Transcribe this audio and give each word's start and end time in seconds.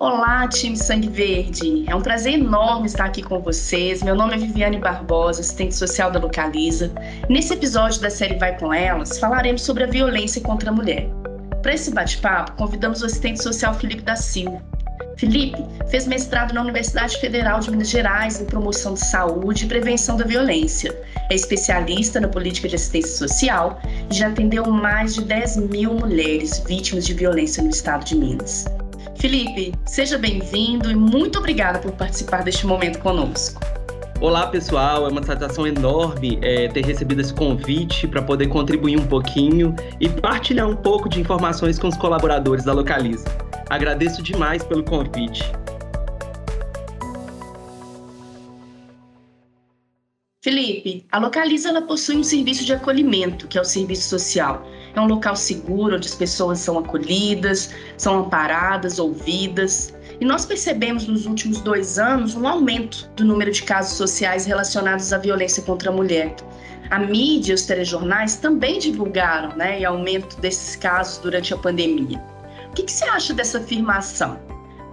Olá, 0.00 0.46
time 0.46 0.76
Sangue 0.76 1.08
Verde. 1.08 1.84
É 1.88 1.94
um 1.94 2.00
prazer 2.00 2.34
enorme 2.34 2.86
estar 2.86 3.06
aqui 3.06 3.20
com 3.20 3.40
vocês. 3.40 4.00
Meu 4.00 4.14
nome 4.14 4.34
é 4.34 4.38
Viviane 4.38 4.78
Barbosa, 4.78 5.40
assistente 5.40 5.74
social 5.74 6.08
da 6.08 6.20
Localiza. 6.20 6.92
Nesse 7.28 7.54
episódio 7.54 8.00
da 8.00 8.08
série 8.08 8.36
Vai 8.36 8.56
com 8.56 8.72
Elas, 8.72 9.18
falaremos 9.18 9.62
sobre 9.62 9.82
a 9.82 9.88
violência 9.88 10.40
contra 10.40 10.70
a 10.70 10.72
mulher. 10.72 11.08
Para 11.62 11.74
esse 11.74 11.90
bate-papo, 11.90 12.52
convidamos 12.52 13.02
o 13.02 13.06
assistente 13.06 13.42
social 13.42 13.74
Felipe 13.74 14.02
da 14.02 14.14
Silva. 14.14 14.62
Felipe 15.16 15.58
fez 15.90 16.06
mestrado 16.06 16.54
na 16.54 16.62
Universidade 16.62 17.16
Federal 17.20 17.58
de 17.58 17.68
Minas 17.68 17.88
Gerais 17.88 18.40
em 18.40 18.44
promoção 18.44 18.94
de 18.94 19.04
saúde 19.04 19.64
e 19.64 19.68
prevenção 19.68 20.16
da 20.16 20.24
violência. 20.24 20.96
É 21.28 21.34
especialista 21.34 22.20
na 22.20 22.28
política 22.28 22.68
de 22.68 22.76
assistência 22.76 23.16
social 23.16 23.80
e 24.08 24.14
já 24.14 24.28
atendeu 24.28 24.64
mais 24.70 25.16
de 25.16 25.24
10 25.24 25.56
mil 25.56 25.92
mulheres 25.92 26.60
vítimas 26.68 27.04
de 27.04 27.14
violência 27.14 27.64
no 27.64 27.70
estado 27.70 28.04
de 28.04 28.14
Minas. 28.14 28.64
Felipe, 29.18 29.72
seja 29.84 30.16
bem-vindo 30.16 30.88
e 30.88 30.94
muito 30.94 31.40
obrigada 31.40 31.80
por 31.80 31.90
participar 31.90 32.44
deste 32.44 32.64
momento 32.64 33.00
conosco. 33.00 33.60
Olá, 34.20 34.46
pessoal. 34.46 35.06
É 35.06 35.08
uma 35.10 35.22
satisfação 35.24 35.66
enorme 35.66 36.38
é, 36.40 36.68
ter 36.68 36.84
recebido 36.84 37.20
esse 37.20 37.34
convite 37.34 38.06
para 38.06 38.22
poder 38.22 38.46
contribuir 38.46 38.96
um 38.96 39.06
pouquinho 39.06 39.74
e 40.00 40.08
partilhar 40.08 40.68
um 40.68 40.76
pouco 40.76 41.08
de 41.08 41.20
informações 41.20 41.80
com 41.80 41.88
os 41.88 41.96
colaboradores 41.96 42.64
da 42.64 42.72
Localiza. 42.72 43.24
Agradeço 43.68 44.22
demais 44.22 44.62
pelo 44.62 44.84
convite. 44.84 45.42
Felipe, 50.48 51.04
a 51.12 51.18
Localiza 51.18 51.68
ela 51.68 51.82
possui 51.82 52.16
um 52.16 52.22
serviço 52.24 52.64
de 52.64 52.72
acolhimento, 52.72 53.46
que 53.46 53.58
é 53.58 53.60
o 53.60 53.64
serviço 53.64 54.08
social 54.08 54.66
é 54.94 55.00
um 55.00 55.06
local 55.06 55.36
seguro 55.36 55.96
onde 55.96 56.08
as 56.08 56.14
pessoas 56.14 56.58
são 56.58 56.78
acolhidas, 56.78 57.70
são 57.98 58.20
amparadas, 58.20 58.98
ouvidas. 58.98 59.94
E 60.18 60.24
nós 60.24 60.46
percebemos 60.46 61.06
nos 61.06 61.26
últimos 61.26 61.60
dois 61.60 61.98
anos 61.98 62.34
um 62.34 62.48
aumento 62.48 63.08
do 63.14 63.24
número 63.24 63.52
de 63.52 63.62
casos 63.62 63.98
sociais 63.98 64.46
relacionados 64.46 65.12
à 65.12 65.18
violência 65.18 65.62
contra 65.62 65.90
a 65.90 65.92
mulher. 65.92 66.34
A 66.90 66.98
mídia 66.98 67.52
e 67.52 67.54
os 67.54 67.66
telejornais 67.66 68.36
também 68.36 68.78
divulgaram 68.78 69.54
né, 69.54 69.78
o 69.82 69.88
aumento 69.88 70.40
desses 70.40 70.74
casos 70.76 71.18
durante 71.18 71.52
a 71.52 71.58
pandemia. 71.58 72.18
O 72.70 72.74
que, 72.74 72.84
que 72.84 72.92
você 72.92 73.04
acha 73.04 73.34
dessa 73.34 73.58
afirmação? 73.58 74.40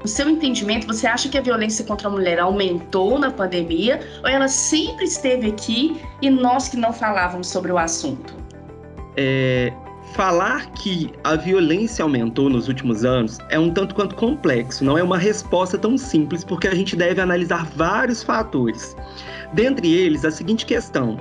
No 0.06 0.09
seu 0.09 0.30
entendimento, 0.30 0.86
você 0.86 1.08
acha 1.08 1.28
que 1.28 1.36
a 1.36 1.42
violência 1.42 1.84
contra 1.84 2.08
a 2.08 2.11
mulher 2.11 2.38
aumentou 2.38 3.17
na 3.17 3.31
pandemia 3.31 4.00
ou 4.22 4.30
ela 4.30 4.47
sempre 4.47 5.06
esteve 5.06 5.47
aqui 5.47 6.00
e 6.22 6.30
nós 6.30 6.70
que 6.70 6.78
não 6.78 6.94
falávamos 6.94 7.47
sobre 7.47 7.72
o 7.72 7.78
assunto? 7.80 8.36
É, 9.17 9.73
Falar 10.14 10.72
que 10.72 11.12
a 11.25 11.36
violência 11.36 12.02
aumentou 12.02 12.50
nos 12.50 12.70
últimos 12.70 13.03
anos 13.03 13.38
é 13.50 13.59
um 13.59 13.70
tanto 13.70 13.94
quanto 13.94 14.16
complexo, 14.16 14.86
não 14.86 14.97
é 14.97 15.03
uma 15.03 15.17
resposta 15.17 15.78
tão 15.78 15.97
simples, 15.97 16.42
porque 16.42 16.69
a 16.69 16.73
gente 16.73 16.95
deve 16.95 17.19
analisar 17.19 17.66
vários 17.75 18.23
fatores. 18.23 18.95
Dentre 19.52 19.94
eles, 19.94 20.23
a 20.23 20.31
seguinte 20.31 20.66
questão: 20.66 21.17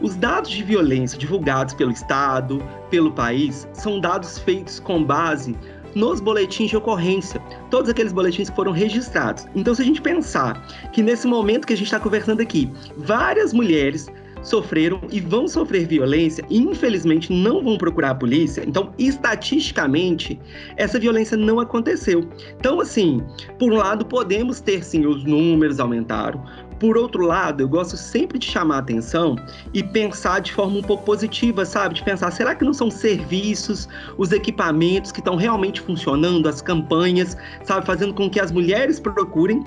os 0.00 0.16
dados 0.16 0.50
de 0.50 0.62
violência 0.62 1.18
divulgados 1.18 1.74
pelo 1.74 1.90
Estado, 1.90 2.62
pelo 2.88 3.12
país, 3.12 3.68
são 3.74 4.00
dados 4.00 4.38
feitos 4.38 4.80
com 4.80 5.04
base 5.04 5.54
nos 5.94 6.20
boletins 6.20 6.70
de 6.70 6.76
ocorrência, 6.76 7.40
todos 7.70 7.90
aqueles 7.90 8.12
boletins 8.12 8.50
que 8.50 8.56
foram 8.56 8.72
registrados. 8.72 9.46
Então, 9.54 9.74
se 9.74 9.82
a 9.82 9.84
gente 9.84 10.00
pensar 10.00 10.66
que 10.92 11.02
nesse 11.02 11.26
momento 11.26 11.66
que 11.66 11.72
a 11.72 11.76
gente 11.76 11.86
está 11.86 12.00
conversando 12.00 12.40
aqui, 12.40 12.70
várias 12.96 13.52
mulheres 13.52 14.08
sofreram 14.42 15.00
e 15.10 15.20
vão 15.20 15.48
sofrer 15.48 15.86
violência 15.86 16.44
e 16.48 16.58
infelizmente 16.58 17.32
não 17.32 17.62
vão 17.62 17.76
procurar 17.76 18.10
a 18.10 18.14
polícia. 18.14 18.62
Então, 18.66 18.92
estatisticamente, 18.98 20.38
essa 20.76 20.98
violência 20.98 21.36
não 21.36 21.60
aconteceu. 21.60 22.28
Então, 22.58 22.80
assim, 22.80 23.22
por 23.58 23.72
um 23.72 23.76
lado, 23.76 24.04
podemos 24.04 24.60
ter 24.60 24.84
sim, 24.84 25.06
os 25.06 25.24
números 25.24 25.80
aumentaram. 25.80 26.44
Por 26.78 26.96
outro 26.96 27.24
lado, 27.24 27.62
eu 27.62 27.68
gosto 27.68 27.96
sempre 27.96 28.38
de 28.38 28.46
chamar 28.46 28.76
a 28.76 28.78
atenção 28.78 29.36
e 29.74 29.82
pensar 29.82 30.40
de 30.40 30.52
forma 30.52 30.78
um 30.78 30.82
pouco 30.82 31.04
positiva, 31.04 31.64
sabe? 31.64 31.94
De 31.94 32.04
pensar, 32.04 32.30
será 32.30 32.54
que 32.54 32.64
não 32.64 32.72
são 32.72 32.90
serviços, 32.90 33.88
os 34.16 34.30
equipamentos 34.30 35.10
que 35.10 35.18
estão 35.18 35.34
realmente 35.34 35.80
funcionando, 35.80 36.48
as 36.48 36.62
campanhas, 36.62 37.36
sabe? 37.64 37.84
Fazendo 37.84 38.14
com 38.14 38.30
que 38.30 38.38
as 38.38 38.52
mulheres 38.52 39.00
procurem 39.00 39.64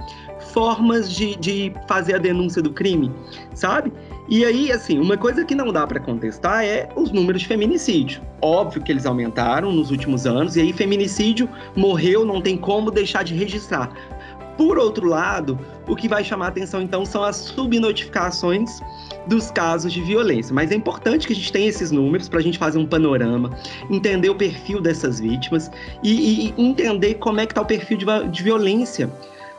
formas 0.53 1.12
de, 1.12 1.35
de 1.35 1.74
fazer 1.88 2.16
a 2.16 2.18
denúncia 2.18 2.62
do 2.62 2.72
crime, 2.72 3.12
sabe? 3.53 3.91
E 4.30 4.46
aí, 4.46 4.72
assim, 4.72 4.97
uma 4.97 5.18
coisa 5.18 5.44
que 5.44 5.53
não 5.53 5.74
dá 5.74 5.85
para 5.85 6.00
contestar 6.00 6.64
é 6.64 6.88
os 6.96 7.12
números 7.12 7.41
de 7.41 7.47
feminicídio. 7.50 8.22
Óbvio 8.41 8.81
que 8.81 8.91
eles 8.91 9.06
aumentaram 9.06 9.72
nos 9.72 9.91
últimos 9.91 10.25
anos, 10.25 10.56
e 10.56 10.62
aí 10.62 10.72
feminicídio 10.72 11.50
morreu, 11.75 12.25
não 12.25 12.41
tem 12.41 12.56
como 12.56 12.90
deixar 12.90 13.24
de 13.24 13.34
registrar. 13.34 13.91
Por 14.61 14.77
outro 14.77 15.07
lado, 15.07 15.59
o 15.88 15.95
que 15.95 16.07
vai 16.07 16.23
chamar 16.23 16.49
atenção 16.49 16.83
então 16.83 17.03
são 17.03 17.23
as 17.23 17.35
subnotificações 17.35 18.79
dos 19.25 19.49
casos 19.49 19.91
de 19.91 20.03
violência. 20.03 20.53
Mas 20.53 20.72
é 20.72 20.75
importante 20.75 21.25
que 21.25 21.33
a 21.33 21.35
gente 21.35 21.51
tenha 21.51 21.67
esses 21.67 21.89
números 21.89 22.29
para 22.29 22.38
a 22.38 22.44
gente 22.44 22.59
fazer 22.59 22.77
um 22.77 22.85
panorama, 22.85 23.49
entender 23.89 24.29
o 24.29 24.35
perfil 24.35 24.79
dessas 24.79 25.19
vítimas 25.19 25.72
e, 26.03 26.45
e 26.45 26.53
entender 26.61 27.16
como 27.16 27.39
é 27.39 27.47
que 27.47 27.53
está 27.53 27.61
o 27.61 27.66
perfil 27.66 27.97
de, 27.97 28.05
de 28.29 28.44
violência 28.44 29.11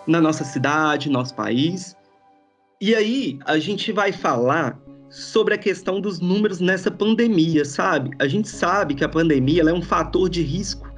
na 0.06 0.20
nossa 0.20 0.44
cidade, 0.44 1.10
nosso 1.10 1.34
país. 1.34 1.96
E 2.80 2.94
aí 2.94 3.40
a 3.44 3.58
gente 3.58 3.90
vai 3.90 4.12
falar 4.12 4.78
sobre 5.10 5.54
a 5.54 5.58
questão 5.58 6.00
dos 6.00 6.20
números 6.20 6.60
nessa 6.60 6.92
pandemia, 6.92 7.64
sabe? 7.64 8.12
A 8.20 8.28
gente 8.28 8.48
sabe 8.48 8.94
que 8.94 9.02
a 9.02 9.08
pandemia 9.08 9.62
é 9.62 9.72
um 9.72 9.82
fator 9.82 10.30
de 10.30 10.42
risco 10.42 10.88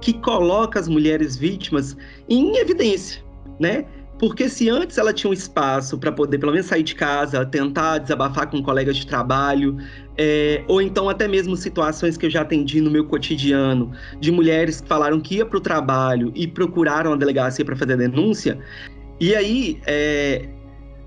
que 0.00 0.14
coloca 0.14 0.80
as 0.80 0.88
mulheres 0.88 1.36
vítimas 1.36 1.96
em 2.28 2.56
evidência, 2.56 3.22
né? 3.58 3.84
Porque 4.18 4.48
se 4.48 4.70
antes 4.70 4.98
ela 4.98 5.12
tinha 5.12 5.30
um 5.30 5.32
espaço 5.32 5.98
para 5.98 6.12
poder 6.12 6.38
pelo 6.38 6.52
menos 6.52 6.66
sair 6.66 6.84
de 6.84 6.94
casa, 6.94 7.44
tentar 7.44 7.98
desabafar 7.98 8.48
com 8.48 8.62
colegas 8.62 8.96
de 8.96 9.06
trabalho, 9.06 9.76
é, 10.16 10.62
ou 10.68 10.80
então 10.80 11.08
até 11.08 11.26
mesmo 11.26 11.56
situações 11.56 12.16
que 12.16 12.26
eu 12.26 12.30
já 12.30 12.42
atendi 12.42 12.80
no 12.80 12.90
meu 12.90 13.04
cotidiano, 13.04 13.90
de 14.20 14.30
mulheres 14.30 14.80
que 14.80 14.86
falaram 14.86 15.20
que 15.20 15.36
ia 15.36 15.46
para 15.46 15.58
o 15.58 15.60
trabalho 15.60 16.30
e 16.36 16.46
procuraram 16.46 17.12
a 17.12 17.16
delegacia 17.16 17.64
para 17.64 17.74
fazer 17.74 17.96
denúncia, 17.96 18.58
e 19.18 19.34
aí 19.34 19.80
é, 19.86 20.48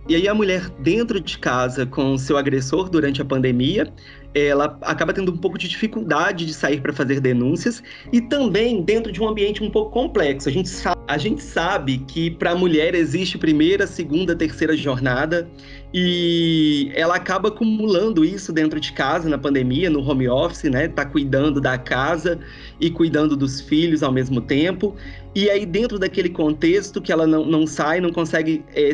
e 0.07 0.15
aí 0.15 0.27
a 0.27 0.33
mulher 0.35 0.69
dentro 0.79 1.19
de 1.19 1.39
casa 1.39 1.85
com 1.85 2.15
seu 2.17 2.37
agressor 2.37 2.89
durante 2.89 3.21
a 3.21 3.25
pandemia, 3.25 3.91
ela 4.35 4.77
acaba 4.81 5.13
tendo 5.13 5.31
um 5.31 5.37
pouco 5.37 5.57
de 5.57 5.67
dificuldade 5.67 6.45
de 6.45 6.53
sair 6.53 6.81
para 6.81 6.91
fazer 6.91 7.21
denúncias 7.21 7.81
e 8.11 8.19
também 8.19 8.81
dentro 8.83 9.11
de 9.11 9.21
um 9.21 9.29
ambiente 9.29 9.63
um 9.63 9.71
pouco 9.71 9.91
complexo. 9.91 10.49
A 10.49 10.51
gente 10.51 10.67
sabe, 10.67 11.01
a 11.07 11.17
gente 11.17 11.41
sabe 11.41 11.99
que 11.99 12.29
para 12.29 12.51
a 12.51 12.55
mulher 12.55 12.93
existe 12.93 13.37
primeira, 13.37 13.87
segunda, 13.87 14.35
terceira 14.35 14.75
jornada 14.75 15.49
e 15.93 16.91
ela 16.93 17.15
acaba 17.15 17.47
acumulando 17.47 18.25
isso 18.25 18.51
dentro 18.51 18.77
de 18.77 18.91
casa 18.91 19.29
na 19.29 19.37
pandemia, 19.37 19.89
no 19.89 20.07
home 20.07 20.27
office, 20.27 20.69
né? 20.69 20.89
Tá 20.89 21.05
cuidando 21.05 21.61
da 21.61 21.77
casa 21.77 22.37
e 22.79 22.91
cuidando 22.91 23.37
dos 23.37 23.61
filhos 23.61 24.03
ao 24.03 24.11
mesmo 24.11 24.41
tempo. 24.41 24.95
E 25.33 25.49
aí 25.49 25.65
dentro 25.65 25.97
daquele 25.97 26.29
contexto 26.29 27.01
que 27.01 27.11
ela 27.11 27.25
não, 27.25 27.45
não 27.45 27.65
sai, 27.65 28.01
não 28.01 28.11
consegue 28.11 28.65
é, 28.75 28.91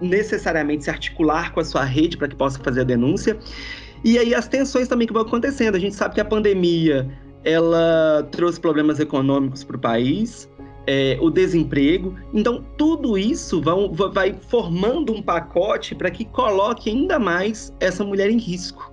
necessariamente 0.00 0.84
se 0.84 0.90
articular 0.90 1.52
com 1.52 1.60
a 1.60 1.64
sua 1.64 1.84
rede 1.84 2.16
para 2.16 2.28
que 2.28 2.36
possa 2.36 2.58
fazer 2.60 2.82
a 2.82 2.84
denúncia. 2.84 3.38
E 4.04 4.18
aí 4.18 4.34
as 4.34 4.48
tensões 4.48 4.88
também 4.88 5.06
que 5.06 5.12
vão 5.12 5.22
acontecendo. 5.22 5.74
A 5.74 5.78
gente 5.78 5.94
sabe 5.94 6.14
que 6.14 6.20
a 6.20 6.24
pandemia 6.24 7.08
ela 7.44 8.26
trouxe 8.30 8.60
problemas 8.60 9.00
econômicos 9.00 9.64
para 9.64 9.76
o 9.76 9.80
país, 9.80 10.48
é, 10.86 11.18
o 11.20 11.30
desemprego. 11.30 12.14
Então, 12.32 12.64
tudo 12.76 13.18
isso 13.18 13.60
vão, 13.60 13.92
vai 13.92 14.34
formando 14.48 15.12
um 15.12 15.22
pacote 15.22 15.94
para 15.94 16.10
que 16.10 16.24
coloque 16.24 16.90
ainda 16.90 17.18
mais 17.18 17.72
essa 17.80 18.04
mulher 18.04 18.30
em 18.30 18.38
risco. 18.38 18.92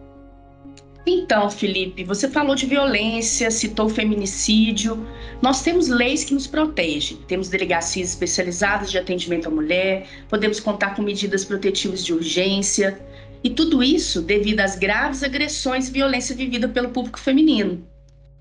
Então, 1.07 1.51
Felipe, 1.51 2.03
você 2.03 2.27
falou 2.27 2.55
de 2.55 2.65
violência, 2.65 3.51
citou 3.51 3.87
feminicídio. 3.87 5.07
Nós 5.39 5.61
temos 5.61 5.87
leis 5.87 6.23
que 6.23 6.33
nos 6.33 6.47
protegem. 6.47 7.17
Temos 7.27 7.47
delegacias 7.47 8.09
especializadas 8.09 8.89
de 8.89 8.97
atendimento 8.97 9.47
à 9.47 9.51
mulher, 9.51 10.07
podemos 10.27 10.59
contar 10.59 10.95
com 10.95 11.03
medidas 11.03 11.45
protetivas 11.45 12.03
de 12.03 12.11
urgência. 12.11 12.99
E 13.43 13.51
tudo 13.51 13.83
isso 13.83 14.19
devido 14.19 14.61
às 14.61 14.75
graves 14.75 15.21
agressões 15.21 15.89
e 15.89 15.91
violência 15.91 16.35
vivida 16.35 16.67
pelo 16.67 16.89
público 16.89 17.19
feminino. 17.19 17.87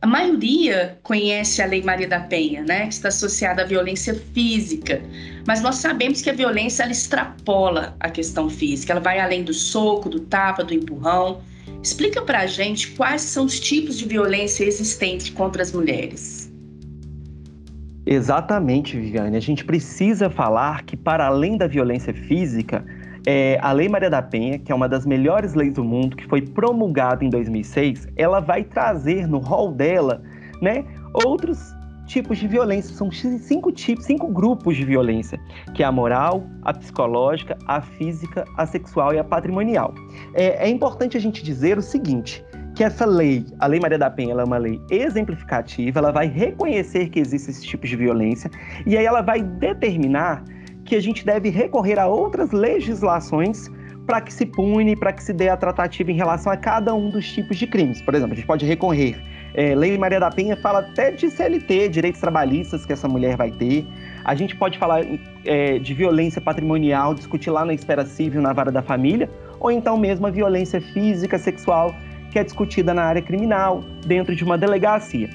A 0.00 0.06
maioria 0.06 0.98
conhece 1.02 1.60
a 1.62 1.66
Lei 1.66 1.82
Maria 1.82 2.08
da 2.08 2.20
Penha, 2.20 2.62
né, 2.62 2.86
que 2.86 2.92
está 2.94 3.08
associada 3.08 3.62
à 3.62 3.64
violência 3.64 4.14
física, 4.34 5.02
mas 5.46 5.62
nós 5.62 5.76
sabemos 5.76 6.20
que 6.20 6.28
a 6.28 6.34
violência 6.34 6.82
ela 6.82 6.92
extrapola 6.92 7.96
a 7.98 8.10
questão 8.10 8.50
física, 8.50 8.92
ela 8.92 9.00
vai 9.00 9.18
além 9.18 9.42
do 9.42 9.54
soco, 9.54 10.10
do 10.10 10.20
tapa, 10.20 10.62
do 10.62 10.74
empurrão. 10.74 11.40
Explica 11.82 12.22
para 12.22 12.40
a 12.40 12.46
gente 12.46 12.92
quais 12.92 13.22
são 13.22 13.44
os 13.44 13.58
tipos 13.60 13.98
de 13.98 14.06
violência 14.06 14.64
existentes 14.64 15.30
contra 15.30 15.62
as 15.62 15.72
mulheres. 15.72 16.52
Exatamente, 18.06 18.98
Viviane. 18.98 19.36
A 19.36 19.40
gente 19.40 19.64
precisa 19.64 20.28
falar 20.28 20.82
que, 20.84 20.96
para 20.96 21.26
além 21.26 21.56
da 21.56 21.66
violência 21.66 22.12
física, 22.12 22.84
é, 23.26 23.58
a 23.62 23.72
Lei 23.72 23.88
Maria 23.88 24.10
da 24.10 24.20
Penha, 24.20 24.58
que 24.58 24.70
é 24.70 24.74
uma 24.74 24.88
das 24.88 25.06
melhores 25.06 25.54
leis 25.54 25.72
do 25.74 25.82
mundo, 25.82 26.16
que 26.16 26.26
foi 26.26 26.42
promulgada 26.42 27.24
em 27.24 27.30
2006, 27.30 28.08
ela 28.16 28.40
vai 28.40 28.62
trazer 28.62 29.26
no 29.26 29.38
rol 29.38 29.72
dela, 29.72 30.22
né, 30.60 30.84
outros 31.24 31.74
tipos 32.06 32.38
de 32.38 32.46
violência, 32.46 32.94
são 32.94 33.10
cinco 33.10 33.72
tipos, 33.72 34.04
cinco 34.04 34.28
grupos 34.28 34.76
de 34.76 34.84
violência, 34.84 35.38
que 35.74 35.82
é 35.82 35.86
a 35.86 35.92
moral, 35.92 36.44
a 36.62 36.72
psicológica, 36.72 37.56
a 37.66 37.80
física, 37.80 38.44
a 38.56 38.66
sexual 38.66 39.14
e 39.14 39.18
a 39.18 39.24
patrimonial. 39.24 39.94
É, 40.34 40.66
é 40.66 40.68
importante 40.68 41.16
a 41.16 41.20
gente 41.20 41.42
dizer 41.42 41.78
o 41.78 41.82
seguinte, 41.82 42.44
que 42.74 42.82
essa 42.82 43.06
lei, 43.06 43.46
a 43.60 43.66
Lei 43.66 43.78
Maria 43.78 43.98
da 43.98 44.10
Penha, 44.10 44.32
ela 44.32 44.42
é 44.42 44.44
uma 44.44 44.58
lei 44.58 44.80
exemplificativa, 44.90 46.00
ela 46.00 46.10
vai 46.10 46.26
reconhecer 46.26 47.08
que 47.08 47.20
existe 47.20 47.50
esse 47.50 47.64
tipo 47.64 47.86
de 47.86 47.94
violência 47.94 48.50
e 48.84 48.96
aí 48.96 49.06
ela 49.06 49.22
vai 49.22 49.42
determinar 49.42 50.42
que 50.84 50.96
a 50.96 51.00
gente 51.00 51.24
deve 51.24 51.48
recorrer 51.48 51.98
a 51.98 52.06
outras 52.06 52.50
legislações 52.50 53.70
para 54.06 54.20
que 54.20 54.32
se 54.32 54.44
pune, 54.44 54.96
para 54.96 55.12
que 55.12 55.22
se 55.22 55.32
dê 55.32 55.48
a 55.48 55.56
tratativa 55.56 56.10
em 56.10 56.16
relação 56.16 56.52
a 56.52 56.56
cada 56.56 56.94
um 56.94 57.10
dos 57.10 57.26
tipos 57.32 57.56
de 57.56 57.66
crimes. 57.66 58.02
Por 58.02 58.14
exemplo, 58.14 58.32
a 58.34 58.36
gente 58.36 58.46
pode 58.46 58.66
recorrer. 58.66 59.16
É, 59.54 59.72
Lei 59.72 59.96
Maria 59.96 60.18
da 60.18 60.30
Penha 60.30 60.56
fala 60.56 60.80
até 60.80 61.12
de 61.12 61.30
CLT, 61.30 61.88
direitos 61.88 62.20
trabalhistas 62.20 62.84
que 62.84 62.92
essa 62.92 63.06
mulher 63.06 63.36
vai 63.36 63.52
ter. 63.52 63.86
A 64.24 64.34
gente 64.34 64.56
pode 64.56 64.76
falar 64.78 65.04
é, 65.44 65.78
de 65.78 65.94
violência 65.94 66.40
patrimonial, 66.40 67.14
discutir 67.14 67.50
lá 67.50 67.64
na 67.64 67.72
esfera 67.72 68.04
civil, 68.04 68.42
na 68.42 68.52
vara 68.52 68.72
da 68.72 68.82
família, 68.82 69.30
ou 69.60 69.70
então 69.70 69.96
mesmo 69.96 70.26
a 70.26 70.30
violência 70.30 70.80
física, 70.80 71.38
sexual, 71.38 71.94
que 72.32 72.38
é 72.38 72.42
discutida 72.42 72.92
na 72.92 73.04
área 73.04 73.22
criminal, 73.22 73.84
dentro 74.04 74.34
de 74.34 74.42
uma 74.42 74.58
delegacia. 74.58 75.30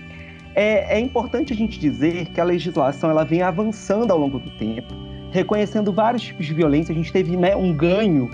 É, 0.54 0.98
é 0.98 1.00
importante 1.00 1.54
a 1.54 1.56
gente 1.56 1.80
dizer 1.80 2.26
que 2.26 2.42
a 2.42 2.44
legislação 2.44 3.10
ela 3.10 3.24
vem 3.24 3.42
avançando 3.42 4.12
ao 4.12 4.18
longo 4.18 4.38
do 4.38 4.50
tempo, 4.52 4.94
reconhecendo 5.32 5.94
vários 5.94 6.24
tipos 6.24 6.46
de 6.46 6.54
violência. 6.54 6.92
A 6.92 6.96
gente 6.96 7.14
teve 7.14 7.38
né, 7.38 7.56
um 7.56 7.72
ganho 7.72 8.30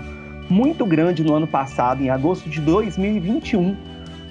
muito 0.50 0.84
grande 0.84 1.22
no 1.22 1.34
ano 1.34 1.46
passado, 1.46 2.02
em 2.02 2.10
agosto 2.10 2.48
de 2.48 2.60
2021, 2.60 3.76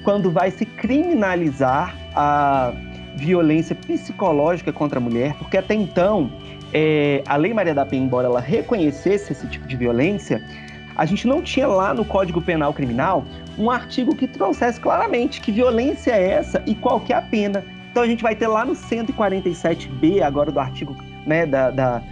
quando 0.06 0.30
vai 0.30 0.52
se 0.52 0.66
criminalizar 0.66 1.98
a 2.16 2.72
violência 3.16 3.76
psicológica 3.76 4.72
contra 4.72 5.00
a 5.00 5.02
mulher, 5.02 5.34
porque 5.34 5.58
até 5.58 5.74
então 5.74 6.32
é, 6.72 7.24
a 7.26 7.36
Lei 7.36 7.54
Maria 7.56 7.74
da 7.74 7.84
Penha, 7.84 8.04
embora 8.04 8.28
ela 8.28 8.40
reconhecesse 8.40 9.34
esse 9.34 9.48
tipo 9.48 9.68
de 9.68 9.76
violência, 9.76 10.44
a 10.96 11.06
gente 11.06 11.28
não 11.28 11.42
tinha 11.42 11.68
lá 11.68 11.92
no 11.92 12.06
Código 12.06 12.40
Penal 12.40 12.72
Criminal 12.72 13.26
um 13.58 13.72
artigo 13.72 14.16
que 14.16 14.28
trouxesse 14.28 14.80
claramente 14.80 15.42
que 15.42 15.52
violência 15.52 16.12
é 16.12 16.30
essa 16.30 16.62
e 16.68 16.76
qual 16.76 17.00
que 17.00 17.12
é 17.12 17.16
a 17.16 17.22
pena. 17.22 17.66
Então 17.90 18.04
a 18.04 18.08
gente 18.08 18.22
vai 18.22 18.36
ter 18.36 18.48
lá 18.48 18.64
no 18.64 18.74
147b, 18.74 20.22
agora 20.22 20.52
do 20.52 20.60
artigo 20.60 20.96
né, 21.26 21.48
da, 21.48 21.72
da 21.72 22.04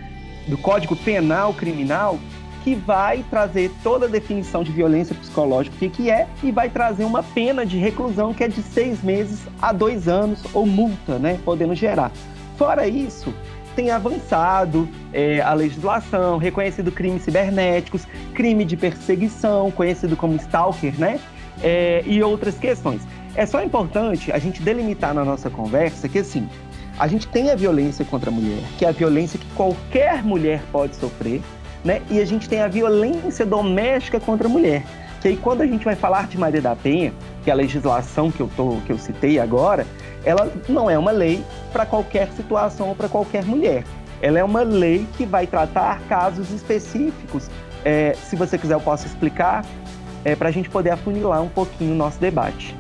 do 0.47 0.57
Código 0.57 0.95
Penal 0.95 1.53
Criminal, 1.53 2.19
que 2.63 2.75
vai 2.75 3.23
trazer 3.29 3.71
toda 3.83 4.05
a 4.05 4.09
definição 4.09 4.63
de 4.63 4.71
violência 4.71 5.13
psicológica, 5.13 5.75
o 5.75 5.79
que, 5.79 5.89
que 5.89 6.09
é, 6.09 6.27
e 6.41 6.51
vai 6.51 6.69
trazer 6.69 7.03
uma 7.03 7.21
pena 7.21 7.65
de 7.65 7.77
reclusão 7.77 8.33
que 8.33 8.43
é 8.43 8.47
de 8.47 8.61
seis 8.61 9.03
meses 9.03 9.41
a 9.61 9.73
dois 9.73 10.07
anos, 10.07 10.41
ou 10.53 10.65
multa, 10.65 11.19
né? 11.19 11.39
Podendo 11.43 11.75
gerar. 11.75 12.11
Fora 12.57 12.87
isso, 12.87 13.33
tem 13.75 13.91
avançado 13.91 14.87
é, 15.11 15.41
a 15.41 15.53
legislação, 15.53 16.37
reconhecido 16.37 16.91
crimes 16.91 17.23
cibernéticos, 17.23 18.07
crime 18.33 18.63
de 18.63 18.77
perseguição, 18.77 19.69
conhecido 19.71 20.15
como 20.15 20.35
stalker, 20.35 20.93
né? 20.97 21.19
É, 21.61 22.03
e 22.05 22.23
outras 22.23 22.57
questões. 22.57 23.01
É 23.35 23.45
só 23.45 23.63
importante 23.63 24.31
a 24.31 24.37
gente 24.37 24.61
delimitar 24.61 25.13
na 25.13 25.25
nossa 25.25 25.49
conversa 25.49 26.07
que, 26.07 26.19
assim, 26.19 26.47
a 26.97 27.07
gente 27.07 27.27
tem 27.27 27.49
a 27.49 27.55
violência 27.55 28.05
contra 28.05 28.29
a 28.29 28.33
mulher, 28.33 28.63
que 28.77 28.85
é 28.85 28.89
a 28.89 28.91
violência 28.91 29.39
que 29.39 29.47
qualquer 29.55 30.23
mulher 30.23 30.61
pode 30.71 30.95
sofrer, 30.95 31.41
né? 31.83 32.01
E 32.09 32.19
a 32.19 32.25
gente 32.25 32.47
tem 32.47 32.61
a 32.61 32.67
violência 32.67 33.45
doméstica 33.45 34.19
contra 34.19 34.47
a 34.47 34.49
mulher. 34.49 34.83
Que 35.21 35.29
aí 35.29 35.37
quando 35.37 35.61
a 35.61 35.65
gente 35.65 35.85
vai 35.85 35.95
falar 35.95 36.27
de 36.27 36.37
Maria 36.37 36.61
da 36.61 36.75
Penha, 36.75 37.13
que 37.43 37.49
é 37.49 37.53
a 37.53 37.55
legislação 37.55 38.31
que 38.31 38.41
eu, 38.41 38.49
tô, 38.55 38.77
que 38.85 38.91
eu 38.91 38.97
citei 38.97 39.39
agora, 39.39 39.85
ela 40.25 40.51
não 40.67 40.89
é 40.89 40.97
uma 40.97 41.11
lei 41.11 41.43
para 41.71 41.85
qualquer 41.85 42.29
situação 42.31 42.89
ou 42.89 42.95
para 42.95 43.09
qualquer 43.09 43.43
mulher. 43.45 43.83
Ela 44.21 44.39
é 44.39 44.43
uma 44.43 44.63
lei 44.63 45.05
que 45.17 45.25
vai 45.25 45.45
tratar 45.45 45.99
casos 46.07 46.51
específicos. 46.51 47.49
É, 47.83 48.15
se 48.23 48.35
você 48.35 48.57
quiser, 48.57 48.75
eu 48.75 48.81
posso 48.81 49.05
explicar, 49.05 49.65
é, 50.23 50.35
para 50.35 50.49
a 50.49 50.51
gente 50.51 50.69
poder 50.69 50.91
afunilar 50.91 51.41
um 51.41 51.49
pouquinho 51.49 51.91
o 51.91 51.95
nosso 51.95 52.19
debate. 52.19 52.75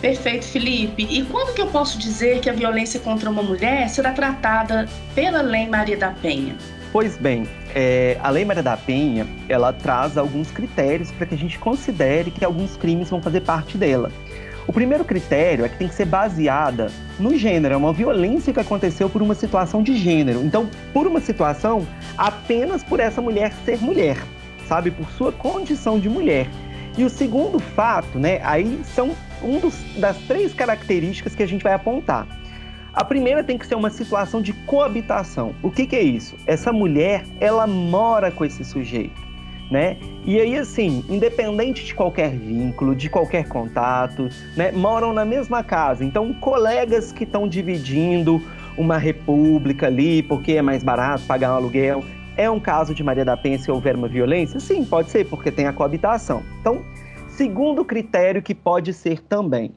Perfeito, 0.00 0.44
Felipe. 0.44 1.06
E 1.10 1.24
quando 1.24 1.54
que 1.54 1.60
eu 1.60 1.66
posso 1.66 1.98
dizer 1.98 2.40
que 2.40 2.48
a 2.48 2.52
violência 2.52 3.00
contra 3.00 3.28
uma 3.28 3.42
mulher 3.42 3.88
será 3.88 4.12
tratada 4.12 4.86
pela 5.14 5.40
Lei 5.40 5.66
Maria 5.66 5.96
da 5.96 6.10
Penha? 6.10 6.56
Pois 6.90 7.18
bem, 7.18 7.46
é, 7.74 8.16
a 8.22 8.30
Lei 8.30 8.46
Maria 8.46 8.62
da 8.62 8.76
Penha, 8.76 9.26
ela 9.46 9.72
traz 9.74 10.16
alguns 10.16 10.50
critérios 10.50 11.10
para 11.10 11.26
que 11.26 11.34
a 11.34 11.38
gente 11.38 11.58
considere 11.58 12.30
que 12.30 12.44
alguns 12.44 12.76
crimes 12.76 13.10
vão 13.10 13.20
fazer 13.20 13.42
parte 13.42 13.76
dela. 13.76 14.10
O 14.66 14.72
primeiro 14.72 15.04
critério 15.04 15.64
é 15.64 15.68
que 15.68 15.76
tem 15.76 15.88
que 15.88 15.94
ser 15.94 16.06
baseada 16.06 16.90
no 17.18 17.36
gênero, 17.36 17.74
é 17.74 17.76
uma 17.76 17.92
violência 17.92 18.52
que 18.52 18.60
aconteceu 18.60 19.08
por 19.08 19.20
uma 19.20 19.34
situação 19.34 19.82
de 19.82 19.96
gênero. 19.96 20.42
Então, 20.42 20.68
por 20.92 21.06
uma 21.06 21.20
situação 21.20 21.86
apenas 22.16 22.82
por 22.82 23.00
essa 23.00 23.20
mulher 23.20 23.52
ser 23.64 23.78
mulher, 23.82 24.16
sabe, 24.66 24.90
por 24.90 25.08
sua 25.10 25.32
condição 25.32 25.98
de 25.98 26.08
mulher. 26.08 26.46
E 26.96 27.04
o 27.04 27.10
segundo 27.10 27.58
fato, 27.58 28.18
né, 28.18 28.40
aí 28.42 28.80
são 28.94 29.14
um 29.42 29.58
dos, 29.58 29.74
das 29.98 30.16
três 30.22 30.54
características 30.54 31.34
que 31.34 31.42
a 31.42 31.46
gente 31.46 31.62
vai 31.62 31.74
apontar. 31.74 32.26
A 32.98 33.04
primeira 33.04 33.44
tem 33.44 33.56
que 33.56 33.64
ser 33.64 33.76
uma 33.76 33.90
situação 33.90 34.42
de 34.42 34.52
coabitação. 34.52 35.54
O 35.62 35.70
que, 35.70 35.86
que 35.86 35.94
é 35.94 36.02
isso? 36.02 36.34
Essa 36.44 36.72
mulher, 36.72 37.24
ela 37.38 37.64
mora 37.64 38.28
com 38.28 38.44
esse 38.44 38.64
sujeito, 38.64 39.22
né? 39.70 39.96
E 40.26 40.40
aí, 40.40 40.56
assim, 40.56 41.04
independente 41.08 41.84
de 41.84 41.94
qualquer 41.94 42.30
vínculo, 42.30 42.96
de 42.96 43.08
qualquer 43.08 43.46
contato, 43.46 44.28
né? 44.56 44.72
Moram 44.72 45.12
na 45.12 45.24
mesma 45.24 45.62
casa. 45.62 46.04
Então, 46.04 46.34
colegas 46.34 47.12
que 47.12 47.22
estão 47.22 47.46
dividindo 47.46 48.42
uma 48.76 48.98
república 48.98 49.86
ali, 49.86 50.20
porque 50.20 50.54
é 50.54 50.62
mais 50.62 50.82
barato 50.82 51.22
pagar 51.24 51.52
um 51.52 51.56
aluguel. 51.56 52.02
É 52.36 52.50
um 52.50 52.58
caso 52.58 52.92
de 52.96 53.04
Maria 53.04 53.24
da 53.24 53.36
Penha 53.36 53.60
se 53.60 53.70
houver 53.70 53.94
uma 53.94 54.08
violência? 54.08 54.58
Sim, 54.58 54.84
pode 54.84 55.10
ser, 55.10 55.24
porque 55.26 55.52
tem 55.52 55.68
a 55.68 55.72
coabitação. 55.72 56.42
Então, 56.60 56.84
segundo 57.28 57.84
critério 57.84 58.42
que 58.42 58.56
pode 58.56 58.92
ser 58.92 59.20
também, 59.20 59.70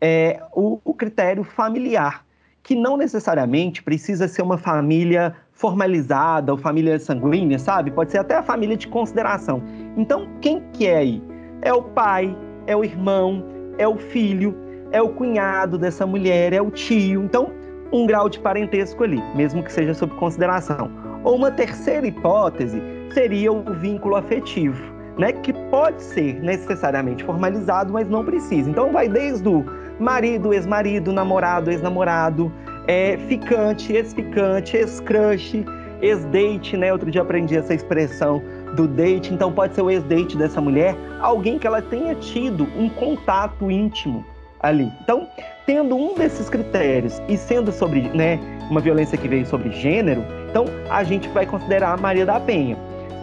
é 0.00 0.42
o, 0.52 0.80
o 0.84 0.92
critério 0.92 1.44
familiar 1.44 2.24
que 2.64 2.74
não 2.74 2.96
necessariamente 2.96 3.82
precisa 3.82 4.26
ser 4.26 4.40
uma 4.40 4.56
família 4.56 5.36
formalizada 5.52 6.50
ou 6.50 6.58
família 6.58 6.98
sanguínea, 6.98 7.58
sabe? 7.58 7.90
Pode 7.90 8.10
ser 8.10 8.18
até 8.18 8.36
a 8.36 8.42
família 8.42 8.74
de 8.76 8.88
consideração. 8.88 9.62
Então, 9.96 10.26
quem 10.40 10.62
que 10.72 10.86
é 10.86 10.96
aí? 10.96 11.22
É 11.60 11.72
o 11.72 11.82
pai, 11.82 12.34
é 12.66 12.74
o 12.74 12.82
irmão, 12.82 13.44
é 13.76 13.86
o 13.86 13.98
filho, 13.98 14.56
é 14.92 15.00
o 15.00 15.10
cunhado 15.10 15.76
dessa 15.76 16.06
mulher, 16.06 16.54
é 16.54 16.60
o 16.60 16.70
tio. 16.70 17.22
Então, 17.22 17.52
um 17.92 18.06
grau 18.06 18.30
de 18.30 18.40
parentesco 18.40 19.04
ali, 19.04 19.22
mesmo 19.36 19.62
que 19.62 19.70
seja 19.70 19.92
sob 19.92 20.14
consideração. 20.14 20.90
Ou 21.22 21.36
uma 21.36 21.50
terceira 21.50 22.06
hipótese 22.06 22.82
seria 23.12 23.52
o 23.52 23.62
vínculo 23.74 24.16
afetivo, 24.16 24.82
né? 25.18 25.32
Que 25.32 25.52
pode 25.70 26.02
ser 26.02 26.40
necessariamente 26.40 27.22
formalizado, 27.22 27.92
mas 27.92 28.08
não 28.08 28.24
precisa. 28.24 28.70
Então, 28.70 28.90
vai 28.90 29.06
desde 29.06 29.46
o 29.46 29.64
marido, 29.98 30.52
ex-marido, 30.52 31.12
namorado, 31.12 31.70
ex-namorado, 31.70 32.52
é, 32.86 33.16
ficante, 33.28 33.92
ex-ficante, 33.92 34.76
ex-crush, 34.76 35.64
ex-date, 36.02 36.76
né? 36.76 36.92
Outro 36.92 37.10
dia 37.10 37.22
aprendi 37.22 37.56
essa 37.56 37.74
expressão 37.74 38.42
do 38.74 38.88
date, 38.88 39.32
então 39.32 39.52
pode 39.52 39.74
ser 39.74 39.82
o 39.82 39.90
ex-date 39.90 40.36
dessa 40.36 40.60
mulher, 40.60 40.96
alguém 41.20 41.58
que 41.58 41.66
ela 41.66 41.80
tenha 41.80 42.14
tido 42.16 42.64
um 42.76 42.88
contato 42.88 43.70
íntimo 43.70 44.24
ali. 44.60 44.90
Então, 45.02 45.28
tendo 45.66 45.94
um 45.94 46.14
desses 46.14 46.48
critérios 46.48 47.22
e 47.28 47.36
sendo 47.36 47.70
sobre, 47.70 48.02
né, 48.08 48.40
uma 48.70 48.80
violência 48.80 49.16
que 49.16 49.28
veio 49.28 49.46
sobre 49.46 49.70
gênero, 49.70 50.24
então 50.50 50.64
a 50.90 51.04
gente 51.04 51.28
vai 51.28 51.46
considerar 51.46 51.92
a 51.92 51.96
Maria 51.96 52.26
da 52.26 52.40
Penha. 52.40 52.76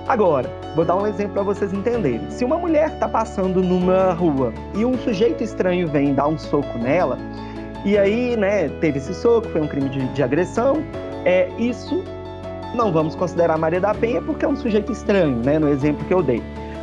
Agora, 0.08 0.50
vou 0.75 0.84
dar 0.84 0.96
um 0.96 1.05
exemplo 1.05 1.34
para 1.34 1.43
vocês 1.43 1.72
entenderem. 1.74 2.29
Se 2.29 2.43
uma 2.43 2.58
mulher 2.58 2.89
está 2.93 3.08
passando 3.08 3.62
numa 3.62 4.13
rua 4.13 4.53
e 4.75 4.84
um 4.84 4.98
sujeito 4.98 5.43
estranho 5.43 5.88
vem 5.88 6.13
dar 6.13 6.27
um 6.27 6.38
soco 6.38 6.77
nela, 6.77 7.17
e 7.86 7.98
aí, 7.98 8.36
né, 8.36 8.70
teve 8.79 8.98
esse 8.98 9.13
soco, 9.13 9.48
foi 9.50 9.62
um 9.62 9.67
crime 9.67 9.89
de, 9.89 10.08
de 10.13 10.24
agressão, 10.24 10.84
é 11.25 11.50
isso 11.58 12.03
não 12.74 12.91
vamos 12.91 13.15
considerar 13.15 13.58
Maria 13.58 13.81
da 13.81 13.93
Penha 13.93 14.22
porque 14.22 14.46
é 14.46 14.48
um 14.48 14.55
sujeito 14.55 14.91
estranho, 14.91 15.36
né, 15.43 15.60
no 15.60 15.67
exemplo 15.67 16.05
que 16.05 16.13
eu 16.13 16.24
dei. 16.24 16.41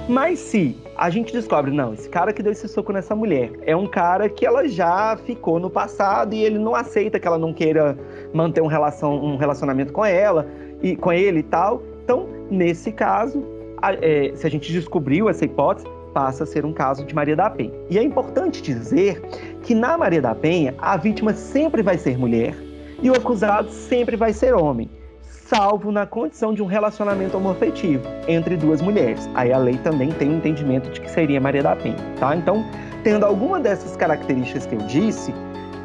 Mas 0.09 0.39
se 0.39 0.77
a 0.97 1.11
gente 1.11 1.33
descobre, 1.33 1.71
não, 1.71 1.93
esse 1.93 2.09
cara 2.09 2.33
que 2.33 2.43
deu 2.43 2.53
esse 2.53 2.67
soco 2.69 2.93
nessa 2.93 3.15
mulher 3.15 3.53
é 3.63 3.77
um 3.77 3.87
cara 3.87 4.29
que 4.29 4.45
ela 4.45 4.67
já 4.69 5.17
ficou 5.25 5.59
no 5.59 5.71
passado 5.71 6.35
e 6.35 6.43
ele 6.43 6.59
não 6.59 6.75
aceita 6.75 7.19
que 7.19 7.27
ela 7.27 7.39
não 7.39 7.53
queira 7.53 7.97
manter 8.33 8.63
um, 8.63 8.67
relação, 8.67 9.15
um 9.15 9.37
relacionamento 9.37 9.93
com 9.93 10.05
ela 10.05 10.47
e 10.83 10.97
com 10.97 11.13
ele 11.13 11.41
e 11.41 11.43
tal. 11.43 11.83
Então, 12.09 12.39
Nesse 12.51 12.91
caso, 12.91 13.45
a, 13.81 13.93
é, 13.93 14.33
se 14.35 14.47
a 14.47 14.51
gente 14.51 14.73
descobriu 14.73 15.29
essa 15.29 15.45
hipótese, 15.45 15.87
passa 16.15 16.45
a 16.45 16.47
ser 16.47 16.65
um 16.65 16.73
caso 16.73 17.05
de 17.05 17.15
Maria 17.15 17.37
da 17.37 17.51
Penha. 17.51 17.73
E 17.91 17.99
é 17.99 18.03
importante 18.03 18.63
dizer 18.63 19.21
que 19.63 19.75
na 19.75 19.99
Maria 19.99 20.23
da 20.23 20.35
Penha, 20.35 20.75
a 20.79 20.97
vítima 20.97 21.35
sempre 21.35 21.83
vai 21.83 21.99
ser 21.99 22.17
mulher 22.17 22.57
e 23.03 23.11
o 23.11 23.15
acusado 23.15 23.69
sempre 23.71 24.17
vai 24.17 24.33
ser 24.33 24.55
homem, 24.55 24.91
salvo 25.21 25.93
na 25.93 26.07
condição 26.07 26.55
de 26.55 26.63
um 26.63 26.67
relacionamento 26.67 27.37
homoafetivo 27.37 28.03
entre 28.27 28.57
duas 28.57 28.81
mulheres. 28.81 29.29
Aí 29.35 29.53
a 29.53 29.59
lei 29.59 29.77
também 29.79 30.11
tem 30.13 30.31
um 30.31 30.37
entendimento 30.39 30.91
de 30.91 31.01
que 31.03 31.11
seria 31.11 31.41
Maria 31.41 31.63
da 31.63 31.77
Penha, 31.77 31.99
tá? 32.19 32.35
Então, 32.35 32.65
tendo 33.05 33.27
alguma 33.27 33.61
dessas 33.61 33.95
características 33.95 34.65
que 34.65 34.75
eu 34.75 34.81
disse, 34.87 35.35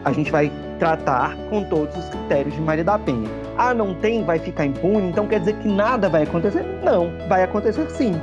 a 0.06 0.14
gente 0.14 0.32
vai 0.32 0.50
tratar 0.80 1.36
com 1.50 1.64
todos 1.66 1.96
os 1.98 2.10
critérios 2.10 2.56
de 2.56 2.62
Maria 2.62 2.86
da 2.86 2.98
Penha. 2.98 3.43
Ah, 3.58 3.74
não 3.74 3.94
tem, 3.94 4.24
vai 4.24 4.40
ficar 4.40 4.66
impune, 4.66 5.10
então 5.10 5.28
quer 5.28 5.40
dizer 5.40 5.54
que 5.58 5.68
nada 5.68 6.10
vai 6.10 6.24
acontecer? 6.24 6.66
Não, 6.84 7.12
vai 7.28 7.44
acontecer 7.44 7.90
sim. 7.92 8.14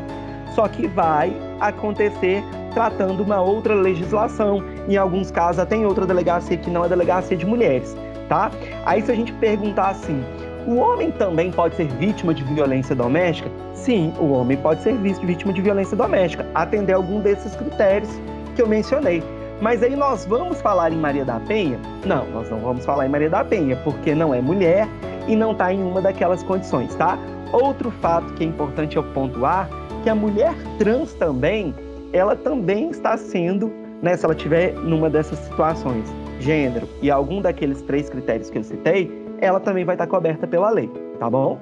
Só 0.54 0.66
que 0.66 0.86
vai 0.88 1.32
acontecer 1.60 2.42
tratando 2.74 3.22
uma 3.22 3.40
outra 3.40 3.74
legislação. 3.74 4.62
Em 4.88 4.96
alguns 4.96 5.30
casos, 5.30 5.60
até 5.60 5.76
em 5.76 5.84
outra 5.84 6.06
delegacia 6.06 6.56
que 6.56 6.70
não 6.70 6.84
é 6.84 6.88
delegacia 6.88 7.36
de 7.36 7.46
mulheres, 7.46 7.96
tá? 8.28 8.50
Aí 8.84 9.02
se 9.02 9.10
a 9.10 9.14
gente 9.14 9.32
perguntar 9.34 9.90
assim, 9.90 10.24
o 10.66 10.76
homem 10.76 11.10
também 11.12 11.50
pode 11.50 11.76
ser 11.76 11.86
vítima 11.86 12.34
de 12.34 12.42
violência 12.44 12.94
doméstica? 12.94 13.50
Sim, 13.74 14.12
o 14.18 14.32
homem 14.32 14.56
pode 14.56 14.82
ser 14.82 14.94
vítima 14.94 15.52
de 15.52 15.62
violência 15.62 15.96
doméstica, 15.96 16.46
atender 16.54 16.92
algum 16.92 17.20
desses 17.20 17.54
critérios 17.56 18.10
que 18.54 18.62
eu 18.62 18.66
mencionei. 18.66 19.22
Mas 19.60 19.82
aí 19.82 19.94
nós 19.94 20.24
vamos 20.24 20.60
falar 20.60 20.90
em 20.90 20.96
Maria 20.96 21.24
da 21.24 21.38
Penha? 21.40 21.78
Não, 22.04 22.26
nós 22.30 22.48
não 22.50 22.58
vamos 22.58 22.84
falar 22.84 23.06
em 23.06 23.08
Maria 23.08 23.28
da 23.28 23.44
Penha, 23.44 23.76
porque 23.84 24.14
não 24.14 24.34
é 24.34 24.40
mulher 24.40 24.88
e 25.26 25.36
não 25.36 25.52
está 25.52 25.72
em 25.72 25.82
uma 25.82 26.00
daquelas 26.00 26.42
condições, 26.42 26.94
tá? 26.94 27.18
Outro 27.52 27.90
fato 27.90 28.32
que 28.34 28.44
é 28.44 28.46
importante 28.46 28.96
eu 28.96 29.02
pontuar, 29.12 29.68
que 30.02 30.08
a 30.08 30.14
mulher 30.14 30.54
trans 30.78 31.12
também, 31.14 31.74
ela 32.12 32.36
também 32.36 32.90
está 32.90 33.16
sendo, 33.16 33.72
né, 34.02 34.16
se 34.16 34.24
ela 34.24 34.34
tiver 34.34 34.72
numa 34.74 35.10
dessas 35.10 35.38
situações, 35.40 36.08
gênero 36.38 36.88
e 37.02 37.10
algum 37.10 37.40
daqueles 37.40 37.82
três 37.82 38.08
critérios 38.08 38.50
que 38.50 38.58
eu 38.58 38.64
citei, 38.64 39.10
ela 39.40 39.60
também 39.60 39.84
vai 39.84 39.94
estar 39.94 40.06
coberta 40.06 40.46
pela 40.46 40.70
lei, 40.70 40.90
tá 41.18 41.28
bom? 41.28 41.58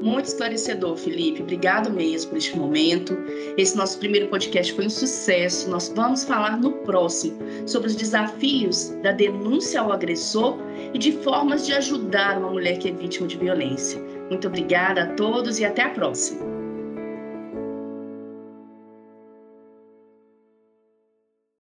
Muito 0.00 0.26
esclarecedor, 0.26 0.96
Felipe. 0.96 1.42
Obrigado 1.42 1.90
mesmo 1.90 2.30
por 2.30 2.38
este 2.38 2.56
momento. 2.56 3.16
Esse 3.56 3.76
nosso 3.76 3.98
primeiro 3.98 4.28
podcast 4.28 4.72
foi 4.72 4.86
um 4.86 4.90
sucesso. 4.90 5.68
Nós 5.68 5.92
vamos 5.94 6.24
falar 6.24 6.58
no 6.58 6.72
próximo 6.72 7.38
sobre 7.66 7.88
os 7.88 7.96
desafios 7.96 8.88
da 9.02 9.12
denúncia 9.12 9.80
ao 9.80 9.92
agressor 9.92 10.56
e 10.94 10.98
de 10.98 11.12
formas 11.12 11.66
de 11.66 11.74
ajudar 11.74 12.38
uma 12.38 12.50
mulher 12.50 12.78
que 12.78 12.88
é 12.88 12.92
vítima 12.92 13.26
de 13.26 13.36
violência. 13.36 14.00
Muito 14.30 14.48
obrigada 14.48 15.02
a 15.02 15.06
todos 15.14 15.58
e 15.58 15.64
até 15.64 15.82
a 15.82 15.90
próxima. 15.90 16.59